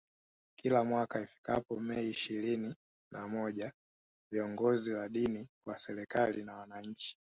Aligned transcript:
Kila 0.57 0.83
mwaka 0.83 1.21
ifikapo 1.21 1.79
Mei 1.79 2.09
ishirinina 2.09 3.27
moja 3.27 3.71
viongozi 4.31 4.93
wa 4.93 5.09
dini 5.09 5.49
wa 5.65 5.79
serikali 5.79 6.43
na 6.43 6.55
wananchi 6.55 7.17